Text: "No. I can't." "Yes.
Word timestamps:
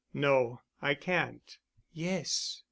"No. 0.15 0.61
I 0.81 0.95
can't." 0.95 1.59
"Yes. 1.93 2.59